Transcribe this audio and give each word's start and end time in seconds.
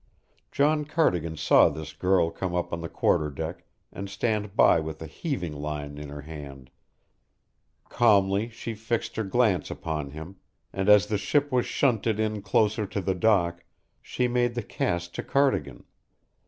John 0.51 0.85
Cardigan 0.85 1.37
saw 1.37 1.69
this 1.69 1.93
girl 1.93 2.31
come 2.31 2.55
up 2.55 2.73
on 2.73 2.81
the 2.81 2.89
quarter 2.89 3.29
deck 3.29 3.65
and 3.93 4.09
stand 4.09 4.55
by 4.55 4.79
with 4.79 4.99
a 4.99 5.05
heaving 5.05 5.53
line 5.53 5.99
in 5.99 6.09
her 6.09 6.21
hand; 6.21 6.71
calmly 7.87 8.49
she 8.49 8.73
fixed 8.73 9.15
her 9.17 9.23
glance 9.23 9.69
upon 9.69 10.09
him, 10.09 10.37
and 10.73 10.89
as 10.89 11.05
the 11.05 11.19
ship 11.19 11.51
was 11.51 11.67
shunted 11.67 12.19
in 12.19 12.41
closer 12.41 12.87
to 12.87 12.99
the 12.99 13.13
dock, 13.13 13.63
she 14.01 14.27
made 14.27 14.55
the 14.55 14.63
cast 14.63 15.13
to 15.13 15.21
Cardigan. 15.21 15.83